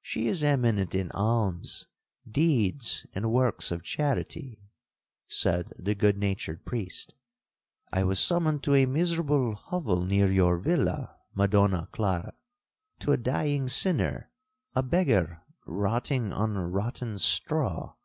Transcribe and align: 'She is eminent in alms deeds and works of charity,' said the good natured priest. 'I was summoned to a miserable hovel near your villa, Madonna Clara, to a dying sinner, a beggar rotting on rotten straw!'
'She 0.00 0.26
is 0.26 0.42
eminent 0.42 0.94
in 0.94 1.10
alms 1.12 1.86
deeds 2.26 3.04
and 3.14 3.30
works 3.30 3.70
of 3.70 3.82
charity,' 3.82 4.70
said 5.28 5.70
the 5.78 5.94
good 5.94 6.16
natured 6.16 6.64
priest. 6.64 7.12
'I 7.92 8.04
was 8.04 8.18
summoned 8.18 8.62
to 8.64 8.74
a 8.74 8.86
miserable 8.86 9.54
hovel 9.54 10.02
near 10.06 10.32
your 10.32 10.56
villa, 10.56 11.18
Madonna 11.34 11.90
Clara, 11.92 12.32
to 13.00 13.12
a 13.12 13.18
dying 13.18 13.68
sinner, 13.68 14.30
a 14.74 14.82
beggar 14.82 15.42
rotting 15.66 16.32
on 16.32 16.56
rotten 16.56 17.18
straw!' 17.18 17.96